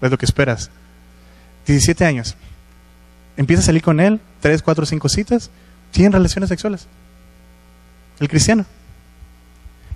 [0.00, 0.70] es lo que esperas.
[1.66, 2.34] 17 años.
[3.36, 5.50] Empieza a salir con él, 3, 4, 5 citas,
[5.92, 6.88] tienen relaciones sexuales
[8.22, 8.64] el cristiano.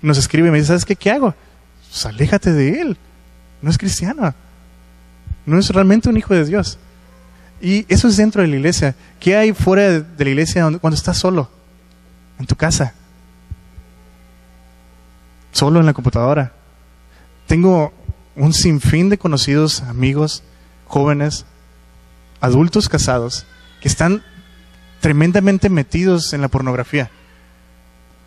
[0.01, 0.95] Nos escribe y me dice, ¿sabes qué?
[0.95, 1.33] ¿Qué hago?
[1.89, 2.97] Pues aléjate de él.
[3.61, 4.33] No es cristiano.
[5.45, 6.77] No es realmente un hijo de Dios.
[7.61, 8.95] Y eso es dentro de la iglesia.
[9.19, 11.49] ¿Qué hay fuera de la iglesia cuando estás solo?
[12.39, 12.93] En tu casa.
[15.51, 16.53] Solo en la computadora.
[17.47, 17.93] Tengo
[18.35, 20.43] un sinfín de conocidos, amigos,
[20.85, 21.45] jóvenes,
[22.39, 23.47] adultos casados,
[23.81, 24.23] que están
[24.99, 27.09] tremendamente metidos en la pornografía.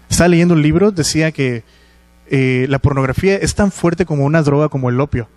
[0.09, 1.63] Estaba leyendo un libro, decía que
[2.33, 5.29] eh, la pornografía es tan fuerte como una droga como el opio,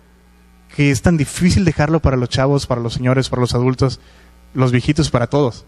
[0.74, 3.98] que es tan difícil dejarlo para los chavos, para los señores, para los adultos,
[4.54, 5.64] los viejitos, para todos.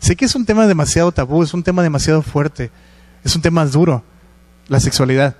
[0.00, 2.70] Sé que es un tema demasiado tabú, es un tema demasiado fuerte,
[3.24, 4.04] es un tema duro,
[4.68, 5.34] la sexualidad,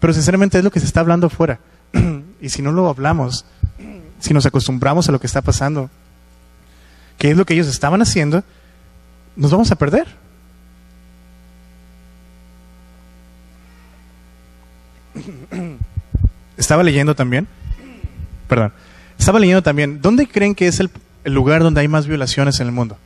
[0.00, 1.60] pero sinceramente es lo que se está hablando afuera.
[2.40, 3.44] y si no lo hablamos,
[4.20, 5.90] si nos acostumbramos a lo que está pasando,
[7.18, 8.42] que es lo que ellos estaban haciendo,
[9.36, 10.19] nos vamos a perder.
[16.56, 17.48] Estaba leyendo también,
[18.46, 18.72] perdón,
[19.18, 20.90] estaba leyendo también, ¿dónde creen que es el,
[21.24, 22.98] lugar donde hay más violaciones en el mundo?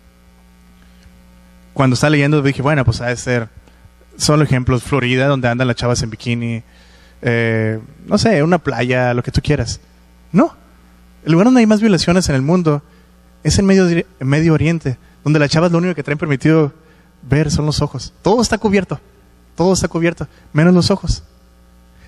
[1.72, 3.48] Cuando estaba leyendo dije, bueno, pues ha de ser,
[4.16, 6.62] solo ejemplos, Florida, donde andan las chavas en bikini,
[7.22, 9.80] eh, no sé, una playa, lo que tú quieras.
[10.32, 10.56] No,
[11.24, 12.82] el lugar donde hay más violaciones en el mundo
[13.44, 16.72] es en Medio, Oriente, donde las chavas lo único que traen permitido
[17.22, 18.12] ver son los ojos.
[18.22, 19.00] Todo está cubierto.
[19.54, 21.22] todo está cubierto, menos los ojos.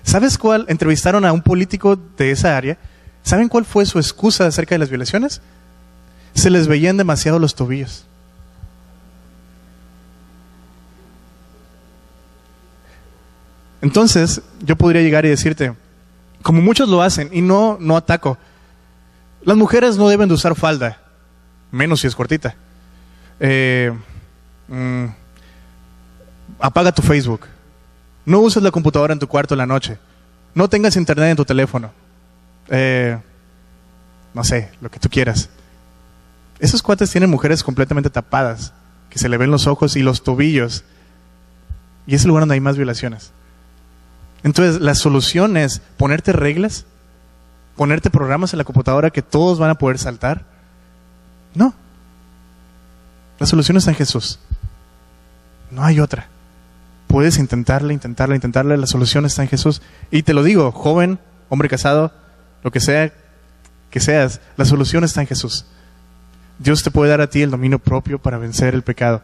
[0.07, 0.65] ¿Sabes cuál?
[0.69, 2.77] Entrevistaron a un político de esa área.
[3.23, 5.41] ¿Saben cuál fue su excusa acerca de las violaciones?
[6.33, 8.05] Se les veían demasiado los tobillos.
[13.81, 15.73] Entonces, yo podría llegar y decirte,
[16.41, 18.37] como muchos lo hacen, y no, no ataco,
[19.43, 21.01] las mujeres no deben de usar falda,
[21.69, 22.55] menos si es cortita.
[23.41, 23.91] Eh,
[24.69, 25.05] mm,
[26.61, 27.41] apaga tu Facebook.
[28.27, 29.97] No uses la computadora en tu cuarto en la noche.
[30.53, 31.91] No tengas internet en tu teléfono.
[32.67, 33.17] Eh,
[34.33, 35.49] no sé, lo que tú quieras.
[36.59, 38.73] Esos cuates tienen mujeres completamente tapadas,
[39.09, 40.83] que se le ven los ojos y los tobillos.
[42.05, 43.31] Y es el lugar donde hay más violaciones.
[44.43, 46.85] Entonces, la solución es ponerte reglas,
[47.77, 50.43] ponerte programas en la computadora que todos van a poder saltar.
[51.55, 51.73] No.
[53.39, 54.37] La solución está en Jesús.
[55.71, 56.27] No hay otra.
[57.07, 58.77] Puedes intentarla, intentarla, intentarla.
[58.77, 59.81] La solución está en Jesús.
[60.11, 62.11] Y te lo digo, joven, hombre casado,
[62.63, 63.11] lo que sea
[63.89, 65.65] que seas, la solución está en Jesús.
[66.59, 69.21] Dios te puede dar a ti el dominio propio para vencer el pecado.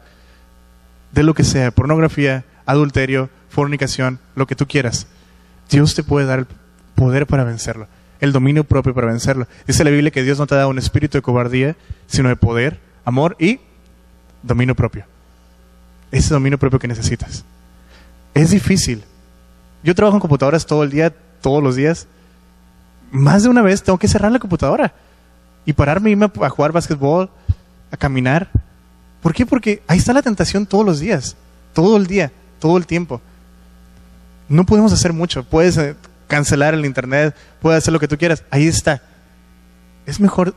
[1.11, 5.07] De lo que sea, pornografía, adulterio, fornicación, lo que tú quieras.
[5.69, 6.47] Dios te puede dar el
[6.95, 7.87] poder para vencerlo,
[8.19, 9.47] el dominio propio para vencerlo.
[9.67, 11.75] Dice la Biblia que Dios no te da un espíritu de cobardía,
[12.07, 13.59] sino de poder, amor y
[14.41, 15.05] dominio propio.
[16.11, 17.43] Ese dominio propio que necesitas.
[18.33, 19.03] Es difícil.
[19.83, 22.07] Yo trabajo en computadoras todo el día, todos los días.
[23.11, 24.93] Más de una vez tengo que cerrar la computadora
[25.65, 27.29] y pararme, irme a jugar básquetbol,
[27.91, 28.49] a caminar.
[29.21, 29.45] ¿Por qué?
[29.45, 31.35] Porque ahí está la tentación todos los días,
[31.73, 33.21] todo el día, todo el tiempo.
[34.49, 35.43] No podemos hacer mucho.
[35.43, 35.95] Puedes eh,
[36.27, 38.43] cancelar el internet, puedes hacer lo que tú quieras.
[38.49, 39.01] Ahí está.
[40.05, 40.55] Es mejor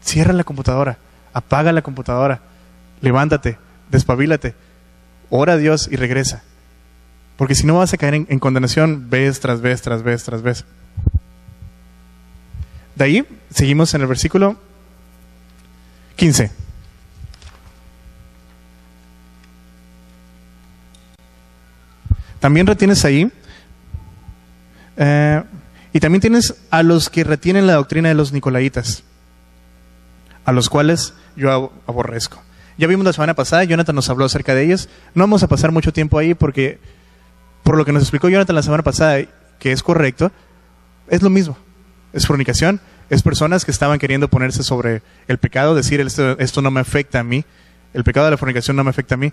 [0.00, 0.98] cierra la computadora,
[1.32, 2.40] apaga la computadora,
[3.00, 3.58] levántate,
[3.90, 4.54] despabilate,
[5.30, 6.42] ora a Dios y regresa.
[7.38, 10.42] Porque si no vas a caer en, en condenación vez tras vez, tras vez, tras
[10.42, 10.66] vez.
[12.94, 14.58] De ahí seguimos en el versículo
[16.16, 16.50] 15.
[22.40, 23.30] También retienes ahí,
[24.96, 25.42] eh,
[25.92, 29.04] y también tienes a los que retienen la doctrina de los nicolaitas,
[30.44, 32.42] a los cuales yo aborrezco.
[32.76, 34.88] Ya vimos la semana pasada, Jonathan nos habló acerca de ellos.
[35.14, 36.78] No vamos a pasar mucho tiempo ahí porque,
[37.62, 39.18] por lo que nos explicó Jonathan la semana pasada,
[39.58, 40.32] que es correcto,
[41.08, 41.56] es lo mismo.
[42.12, 46.80] Es fornicación, es personas que estaban queriendo ponerse sobre el pecado, decir esto, no me
[46.80, 47.44] afecta a mí,
[47.92, 49.32] el pecado de la fornicación no me afecta a mí.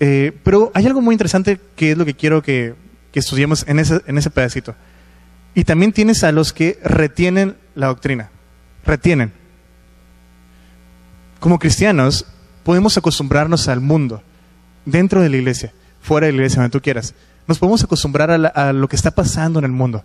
[0.00, 2.74] Eh, pero hay algo muy interesante que es lo que quiero que,
[3.14, 4.76] estudiemos en ese, en ese pedacito.
[5.52, 8.30] Y también tienes a los que retienen la doctrina.
[8.84, 9.32] Retienen.
[11.40, 12.26] Como cristianos,
[12.62, 14.22] podemos acostumbrarnos al mundo,
[14.84, 15.72] dentro de la iglesia,
[16.08, 17.14] fuera de la iglesia, donde tú quieras.
[17.46, 20.02] Nos podemos acostumbrar a, lo que está pasando en el mundo.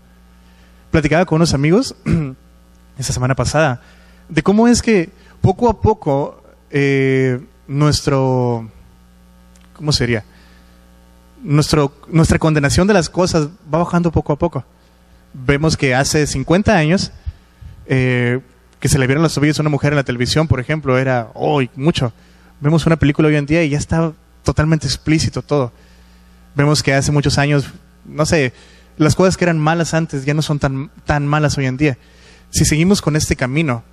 [0.92, 1.96] Platicaba con unos amigos
[3.00, 3.82] esta semana pasada
[4.28, 5.10] de cómo es que
[5.42, 8.70] poco a poco eh, nuestro
[9.76, 10.26] ¿cómo sería?
[11.42, 14.66] Nuestro, nuestra condenación de las cosas va bajando poco a poco.
[15.34, 17.12] Vemos que hace 50 años
[17.86, 18.42] eh,
[18.80, 21.30] que se le vieron los tobillos a una mujer en la televisión, por ejemplo, era
[21.34, 22.12] hoy mucho.
[22.60, 24.12] Vemos una película hoy en día y ya está
[24.44, 25.72] totalmente explícito todo.
[26.56, 27.66] Vemos que hace muchos años,
[28.06, 28.54] no sé,
[28.98, 31.98] las cosas que eran malas antes ya no son tan, tan malas hoy en día.
[32.52, 33.84] Si seguimos con este camino,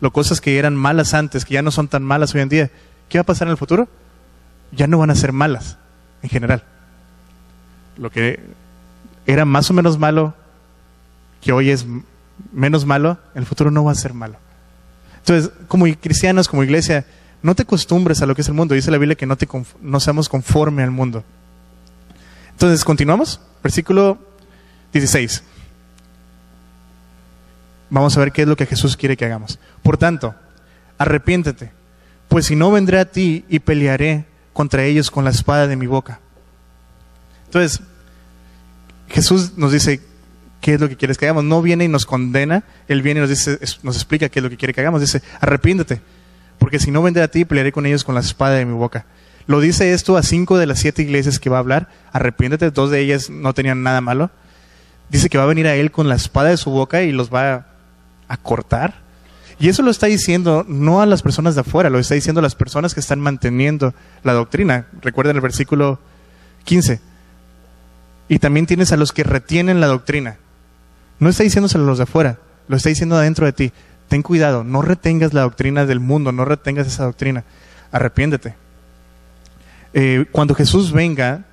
[0.00, 2.70] lo cosas que eran malas antes, que ya no son tan malas hoy en día,
[3.08, 3.88] ¿qué va a pasar en el futuro?
[4.72, 5.78] ya no van a ser malas
[6.22, 6.64] en general.
[7.96, 8.40] Lo que
[9.26, 10.34] era más o menos malo,
[11.40, 11.86] que hoy es
[12.52, 14.36] menos malo, en el futuro no va a ser malo.
[15.18, 17.06] Entonces, como cristianos, como iglesia,
[17.42, 18.74] no te acostumbres a lo que es el mundo.
[18.74, 19.48] Dice la Biblia que no, te
[19.80, 21.24] no seamos conforme al mundo.
[22.58, 23.40] Entonces, continuamos.
[23.62, 24.18] Versículo
[24.92, 25.44] 16.
[27.88, 29.60] Vamos a ver qué es lo que Jesús quiere que hagamos.
[29.84, 30.34] Por tanto,
[30.98, 31.70] arrepiéntete,
[32.26, 35.86] pues si no vendré a ti y pelearé contra ellos con la espada de mi
[35.86, 36.18] boca.
[37.44, 37.80] Entonces,
[39.08, 40.00] Jesús nos dice,
[40.60, 41.44] ¿qué es lo que quieres que hagamos?
[41.44, 44.50] No viene y nos condena, Él viene y nos, dice, nos explica qué es lo
[44.50, 45.00] que quiere que hagamos.
[45.00, 46.00] Dice, arrepiéntete,
[46.58, 49.06] porque si no vendré a ti, pelearé con ellos con la espada de mi boca.
[49.48, 51.88] Lo dice esto a cinco de las siete iglesias que va a hablar.
[52.12, 54.30] Arrepiéntete, dos de ellas no tenían nada malo.
[55.08, 57.32] Dice que va a venir a Él con la espada de su boca y los
[57.32, 57.66] va
[58.28, 58.96] a cortar.
[59.58, 62.42] Y eso lo está diciendo no a las personas de afuera, lo está diciendo a
[62.42, 64.86] las personas que están manteniendo la doctrina.
[65.00, 65.98] Recuerden el versículo
[66.64, 67.00] 15.
[68.28, 70.36] Y también tienes a los que retienen la doctrina.
[71.20, 73.72] No está diciéndoselo a los de afuera, lo está diciendo adentro de ti.
[74.08, 77.44] Ten cuidado, no retengas la doctrina del mundo, no retengas esa doctrina.
[77.92, 78.67] Arrepiéndete.
[79.94, 81.44] Eh, cuando Jesús venga,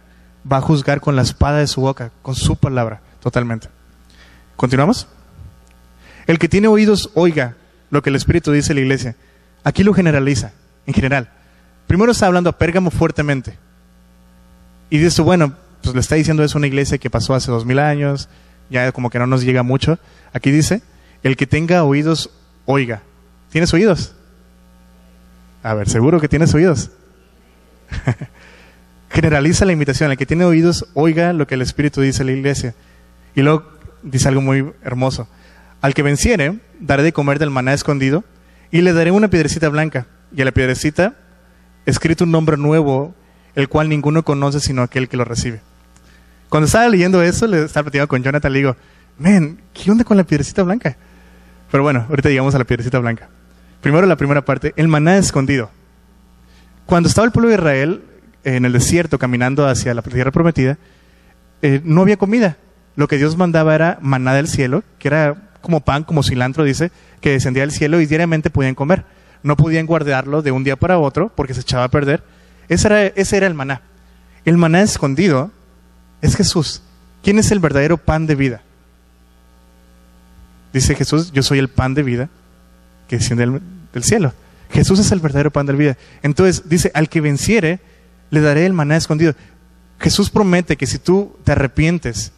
[0.52, 3.70] va a juzgar con la espada de su boca, con su palabra, totalmente.
[4.56, 5.08] ¿Continuamos?
[6.28, 7.56] El que tiene oídos, oiga
[7.90, 9.16] lo que el Espíritu dice a la iglesia.
[9.64, 10.52] Aquí lo generaliza,
[10.86, 11.30] en general.
[11.88, 13.58] Primero está hablando a Pérgamo fuertemente.
[14.90, 17.66] Y dice, bueno, pues le está diciendo eso a una iglesia que pasó hace dos
[17.66, 18.28] mil años,
[18.70, 20.00] ya como que no nos llega mucho.
[20.34, 20.82] Aquí dice,
[21.24, 22.30] el que tenga oídos,
[22.66, 23.02] oiga.
[23.50, 24.14] ¿Tienes oídos?
[25.64, 26.92] A ver, seguro que tienes oídos.
[29.10, 30.12] Generaliza la invitación.
[30.12, 32.76] El que tiene oídos, oiga lo que el Espíritu dice a la iglesia.
[33.36, 33.66] Y luego
[34.04, 35.28] dice algo muy hermoso.
[35.82, 38.24] Al que venciere, daré de comer del maná escondido
[38.72, 40.08] y le daré una piedrecita blanca.
[40.36, 41.16] Y a la piedrecita,
[41.86, 43.14] escrito un nombre nuevo,
[43.56, 45.62] el cual ninguno conoce sino aquel que lo recibe.
[46.50, 48.76] Cuando estaba leyendo eso, le estaba platicando con Jonathan, le digo,
[49.18, 50.98] men, ¿qué onda con la piedrecita blanca?
[51.72, 53.30] Pero bueno, ahorita llegamos a la piedrecita blanca.
[53.82, 55.70] Primero la primera parte, el maná escondido.
[56.86, 58.04] Cuando estaba el pueblo de Israel
[58.44, 60.78] en el desierto caminando hacia la tierra prometida,
[61.62, 62.58] eh, no había comida.
[62.96, 66.92] Lo que Dios mandaba era maná del cielo, que era como pan, como cilantro, dice,
[67.22, 69.04] que descendía del cielo y diariamente podían comer.
[69.42, 72.24] No podían guardarlo de un día para otro porque se echaba a perder.
[72.70, 73.82] Ese era, ese era el maná.
[74.46, 75.52] El maná escondido
[76.22, 76.82] es Jesús.
[77.24, 78.62] ¿Quién es el verdadero pan de vida?
[80.72, 82.30] Dice Jesús, yo soy el pan de vida
[83.08, 83.62] que desciende
[83.94, 84.34] del, cielo.
[84.76, 85.98] Jesús es el verdadero pan de vida.
[86.22, 87.80] Entonces dice, al que venciere,
[88.30, 89.34] le daré el maná escondido.
[90.02, 92.34] Jesús promete que si tú te arrepientes,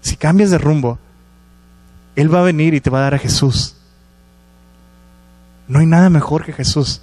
[0.00, 0.98] si cambias de rumbo,
[2.16, 3.76] Él va a venir y te va a dar a Jesús.
[5.68, 7.02] No hay nada mejor que Jesús.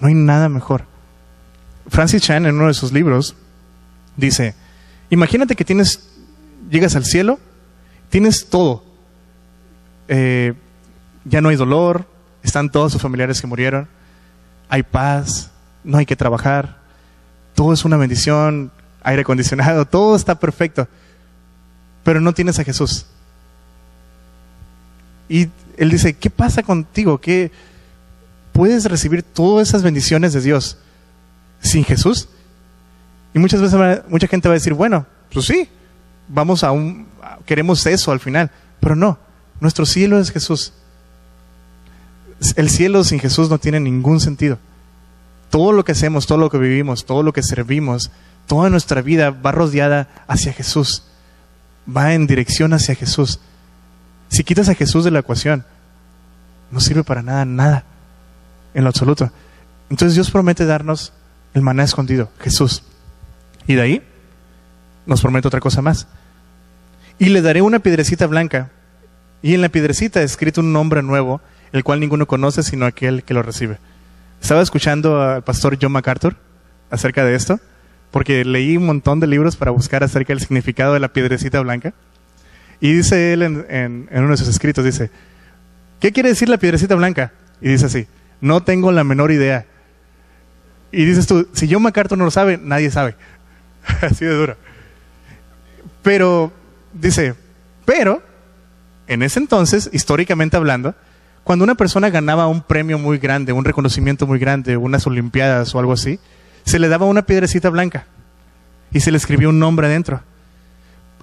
[0.00, 0.84] No hay nada mejor.
[1.86, 3.36] Francis Chan en uno de sus libros
[4.16, 4.56] dice,
[5.08, 6.08] imagínate que tienes,
[6.68, 7.38] llegas al cielo,
[8.10, 8.82] tienes todo,
[10.08, 10.54] eh,
[11.24, 12.06] ya no hay dolor,
[12.48, 13.88] están todos sus familiares que murieron,
[14.68, 15.50] hay paz,
[15.84, 16.78] no hay que trabajar,
[17.54, 18.70] todo es una bendición,
[19.02, 20.88] aire acondicionado, todo está perfecto,
[22.04, 23.06] pero no tienes a Jesús.
[25.28, 27.20] Y él dice, ¿qué pasa contigo?
[27.20, 27.52] ¿Qué
[28.52, 30.78] puedes recibir todas esas bendiciones de Dios
[31.60, 32.28] sin Jesús?
[33.34, 35.68] Y muchas veces mucha gente va a decir, bueno, pues sí,
[36.28, 37.06] vamos a un,
[37.44, 39.18] queremos eso al final, pero no.
[39.60, 40.72] Nuestro cielo es Jesús.
[42.56, 44.58] El cielo sin Jesús no tiene ningún sentido.
[45.50, 48.10] Todo lo que hacemos, todo lo que vivimos, todo lo que servimos,
[48.46, 51.04] toda nuestra vida va rodeada hacia Jesús.
[51.88, 53.40] Va en dirección hacia Jesús.
[54.28, 55.64] Si quitas a Jesús de la ecuación,
[56.70, 57.84] no sirve para nada, nada,
[58.74, 59.30] en lo absoluto.
[59.90, 61.12] Entonces Dios promete darnos
[61.54, 62.82] el maná escondido, Jesús.
[63.66, 64.02] Y de ahí
[65.06, 66.06] nos promete otra cosa más.
[67.18, 68.70] Y le daré una piedrecita blanca
[69.42, 71.40] y en la piedrecita escrito un nombre nuevo,
[71.72, 73.78] el cual ninguno conoce sino aquel que lo recibe.
[74.40, 76.36] Estaba escuchando al pastor John MacArthur
[76.90, 77.60] acerca de esto,
[78.10, 81.92] porque leí un montón de libros para buscar acerca del significado de la piedrecita blanca.
[82.80, 85.10] Y dice él en, uno de sus escritos, dice,
[86.00, 87.32] ¿qué quiere decir la piedrecita blanca?
[87.60, 88.06] Y dice así,
[88.40, 89.66] no tengo la menor idea.
[90.92, 93.16] Y dices tú, si John MacArthur no lo sabe, nadie sabe.
[94.00, 94.56] así de duro.
[96.02, 96.52] Pero,
[96.94, 97.34] dice,
[97.84, 98.22] pero
[99.08, 100.94] en ese entonces, históricamente hablando,
[101.48, 105.78] cuando una persona ganaba un premio muy grande, un reconocimiento muy grande, unas olimpiadas o
[105.78, 106.20] algo así,
[106.64, 108.04] se le daba una piedrecita blanca
[108.92, 110.20] y se le escribía un nombre adentro.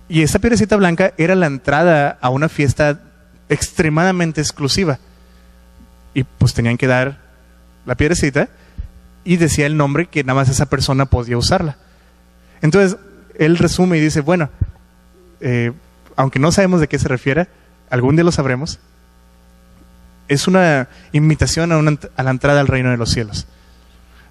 [0.09, 3.01] Y esa piedrecita blanca era la entrada a una fiesta
[3.49, 4.97] extremadamente exclusiva.
[6.15, 7.19] Y pues tenían que dar
[7.85, 8.49] la piedrecita
[9.25, 11.77] y decía el nombre que nada más esa persona podía usarla.
[12.63, 12.97] Entonces,
[13.37, 14.49] él resume y dice, bueno,
[15.39, 15.71] eh,
[16.15, 17.47] aunque no sabemos de qué se refiere,
[17.91, 18.79] algún día lo sabremos,
[20.27, 23.47] es una invitación a, la entrada al reino de los cielos.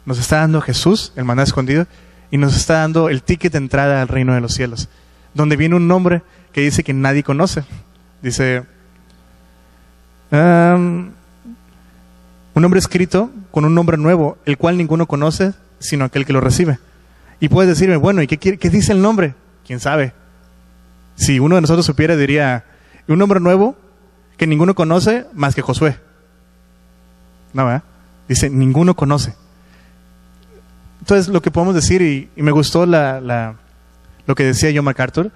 [0.07, 1.87] Nos está dando Jesús, el maná escondido,
[2.31, 4.89] y nos está dando el ticket de entrada al reino de los cielos,
[5.35, 7.65] donde viene un nombre que dice que nadie conoce.
[8.23, 8.65] Dice,
[10.31, 11.13] un
[12.55, 16.79] nombre escrito con un nombre nuevo, el cual ninguno conoce, sino aquel que lo recibe.
[17.41, 19.35] Y puedes decirme, bueno, ¿y qué, qué dice el nombre?
[19.67, 20.13] ¿Quién sabe?
[21.17, 22.65] Si uno de nosotros supiera, diría,
[23.07, 23.77] un nombre nuevo
[24.37, 25.99] que ninguno conoce más que Josué.
[27.53, 27.83] No, ¿verdad?
[28.29, 29.35] Dice, ninguno conoce.
[31.01, 35.31] Entonces, lo que podemos decir, y, me gustó lo que decía John MacArthur,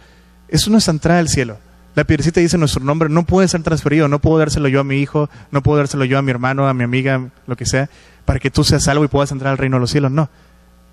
[0.48, 1.58] es nuestra entrada al cielo.
[1.94, 4.96] La piedrecita dice nuestro nombre, no puede ser transferido, no puedo dárselo yo a mi
[4.96, 7.90] hijo, no puedo dárselo yo a mi hermano, a mi amiga, lo que sea,
[8.24, 10.10] para que tú seas salvo y puedas entrar al reino de los cielos.
[10.10, 10.30] No,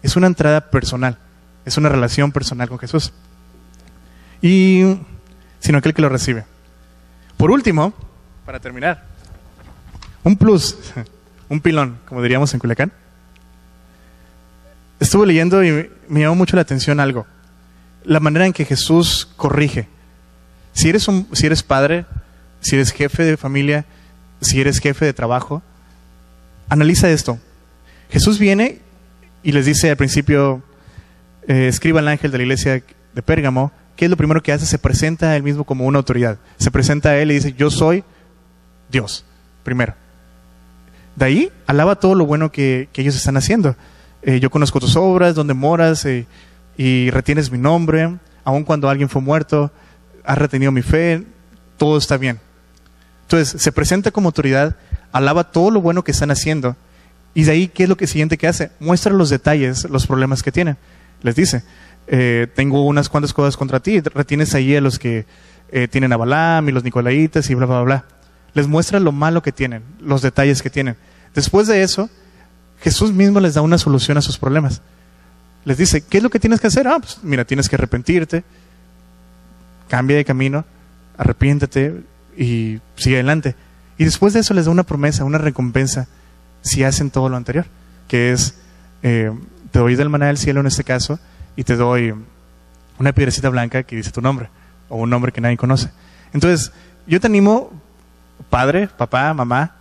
[0.02, 1.18] es una entrada personal,
[1.64, 3.14] es una relación personal con Jesús.
[4.42, 4.98] Y
[5.60, 6.46] sino aquel que lo recibe.
[7.38, 7.94] Por último,
[8.46, 9.04] para terminar,
[10.24, 10.78] un plus,
[11.50, 12.92] un pilón, como diríamos en Culiacán.
[15.00, 17.26] Estuve leyendo y me llamó mucho la atención algo.
[18.04, 19.88] la manera en que Jesús corrige.
[20.74, 22.06] Si eres, un, si eres padre,
[22.62, 23.86] si eres jefe de familia,
[24.42, 25.64] si eres jefe de trabajo,
[26.70, 27.40] analiza esto.
[28.10, 28.80] Jesús viene
[29.42, 30.62] y les dice al principio,
[31.48, 32.84] eh, escriba al ángel de la iglesia
[33.14, 34.66] de Pérgamo, ¿qué es lo primero que hace?
[34.66, 36.38] Se presenta a él mismo como una autoridad.
[36.58, 38.04] Se presenta a él y dice, yo soy
[38.90, 39.26] Dios,
[39.64, 39.94] primero.
[41.16, 43.76] De ahí alaba todo lo bueno que, ellos están haciendo.
[44.22, 46.26] Eh, yo conozco tus obras, donde moras eh,
[46.78, 49.72] y retienes mi nombre, aun cuando alguien fue muerto,
[50.24, 51.24] has retenido mi fe,
[51.78, 52.40] todo está bien.
[53.24, 54.76] Entonces, se presenta como autoridad,
[55.12, 56.76] alaba todo lo bueno que están haciendo,
[57.34, 58.72] y de ahí, ¿qué es lo que siguiente que hace?
[58.80, 60.78] Muestra los detalles, los problemas que tienen.
[61.22, 61.64] Les dice,
[62.08, 65.26] eh, tengo unas cuantas cosas contra ti, retienes ahí a los que
[65.72, 68.06] eh, tienen a Balaam y los Nicolaitas y bla, bla, bla.
[68.54, 70.96] Les muestra lo malo que tienen, los detalles que tienen.
[71.34, 72.10] Después de eso,
[72.82, 74.82] Jesús mismo les da una solución a sus problemas.
[75.66, 76.88] Les dice, ¿qué es lo que tienes que hacer?
[76.88, 78.44] Ah, pues mira, tienes que arrepentirte,
[79.90, 80.64] cambia de camino,
[81.18, 82.02] arrepiéntete
[82.38, 83.56] y sigue adelante.
[83.98, 86.08] Y después de eso les da una promesa, una recompensa,
[86.62, 87.66] si hacen todo lo anterior,
[88.08, 88.56] que es,
[89.04, 89.32] eh,
[89.72, 91.20] te doy del maná del cielo en este caso,
[91.56, 92.14] y te doy
[92.98, 94.50] una piedrecita blanca que dice tu nombre,
[94.90, 95.90] o un nombre que nadie conoce.
[96.34, 96.72] Entonces,
[97.08, 97.72] yo te animo,
[98.50, 99.76] padre, papá, mamá,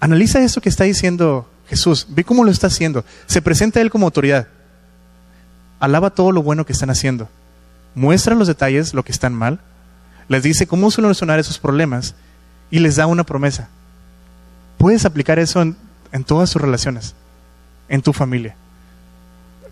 [0.00, 3.90] analiza eso que está diciendo Jesús, ve cómo lo está haciendo, se presenta a Él
[3.90, 4.48] como autoridad,
[5.80, 7.28] alaba todo lo bueno que están haciendo,
[7.94, 9.60] muestra los detalles, lo que están mal,
[10.28, 12.14] les dice cómo solucionar esos problemas
[12.70, 13.68] y les da una promesa.
[14.78, 15.76] Puedes aplicar eso en,
[16.12, 17.14] en todas tus relaciones,
[17.88, 18.56] en tu familia.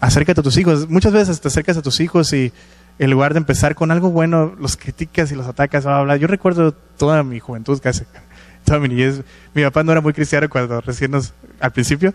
[0.04, 0.90] Acércate a tus hijos.
[0.90, 2.52] Muchas veces te acercas a tus hijos y
[2.98, 5.84] en lugar de empezar con algo bueno, los criticas y los atacas.
[5.84, 8.04] Bla, Yo recuerdo toda mi juventud casi,
[8.66, 9.22] toda mi niñez.
[9.54, 12.12] Mi papá no era muy cristiano cuando recién nos, al principio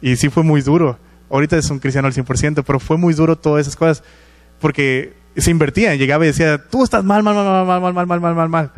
[0.00, 0.96] y sí fue muy duro.
[1.30, 4.04] Ahorita es un cristiano al 100%, pero fue muy duro todas esas cosas
[4.60, 8.20] porque se invertía, llegaba y decía, tú estás mal, mal, mal, mal, mal, mal, mal,
[8.20, 8.70] mal, mal, mal.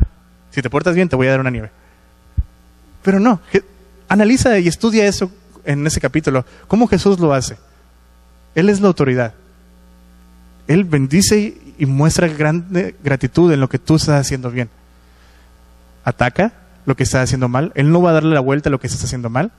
[0.49, 1.69] Si te portas bien, te voy a dar una nieve.
[3.03, 3.39] Pero no,
[4.07, 5.29] analiza y estudia eso
[5.65, 7.57] en ese capítulo, cómo Jesús lo hace.
[8.55, 9.33] Él es la autoridad.
[10.67, 14.69] Él bendice y muestra grande gratitud en lo que tú estás haciendo bien.
[16.03, 16.53] Ataca
[16.85, 17.71] lo que estás haciendo mal.
[17.75, 19.51] Él no va a darle la vuelta a lo que estás haciendo mal.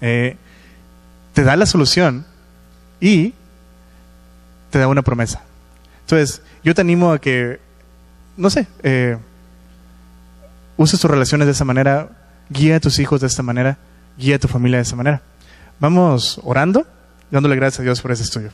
[0.00, 0.36] Eh,
[1.32, 2.26] te da la solución
[3.00, 3.34] y
[4.70, 5.42] te da una promesa.
[6.00, 7.60] Entonces, yo te animo a que,
[8.36, 9.16] no sé, eh,
[10.76, 12.08] uses tus relaciones de esa manera,
[12.50, 13.78] guía a tus hijos de esta manera,
[14.18, 15.22] guía a tu familia de esa manera.
[15.80, 16.86] Vamos orando,
[17.32, 18.50] dándole gracias a Dios por ese estudio.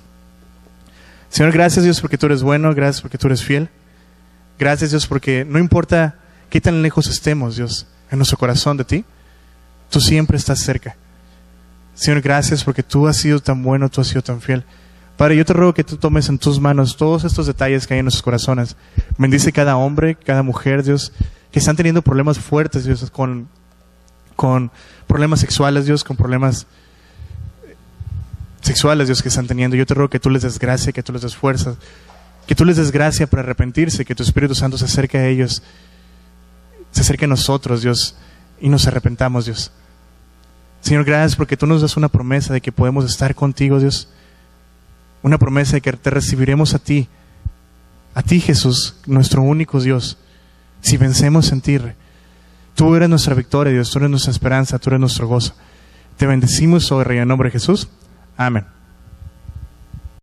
[1.28, 3.68] Señor, gracias Dios porque tú eres bueno, gracias porque tú eres fiel.
[4.58, 6.14] Gracias Dios porque no importa
[6.48, 9.04] qué tan lejos estemos, Dios, en nuestro corazón de ti,
[9.90, 10.96] tú siempre estás cerca.
[11.94, 14.64] Señor, gracias porque tú has sido tan bueno, tú has sido tan fiel.
[15.16, 17.98] Padre, yo te ruego que tú tomes en tus manos todos estos detalles que hay
[18.00, 18.76] en nuestros corazones.
[19.18, 21.12] Bendice cada hombre, cada mujer, Dios,
[21.50, 23.48] que están teniendo problemas fuertes, Dios, con,
[24.36, 24.70] con
[25.08, 26.68] problemas sexuales, Dios, con problemas
[28.60, 29.76] sexuales, Dios, que están teniendo.
[29.76, 31.76] Yo te ruego que tú les des gracia, que tú les des fuerza,
[32.46, 35.62] que tú les des gracia para arrepentirse, que tu Espíritu Santo se acerque a ellos,
[36.92, 38.16] se acerque a nosotros, Dios,
[38.60, 39.70] y nos arrepentamos, Dios.
[40.80, 44.08] Señor, gracias porque tú nos das una promesa de que podemos estar contigo, Dios.
[45.22, 47.08] Una promesa de que te recibiremos a ti,
[48.14, 50.16] a ti Jesús, nuestro único Dios
[50.80, 51.78] si vencemos en ti.
[52.74, 55.54] Tú eres nuestra victoria, Dios, tú eres nuestra esperanza, tú eres nuestro gozo.
[56.16, 57.88] Te bendecimos, oh Rey, en nombre de Jesús.
[58.38, 58.77] Amén.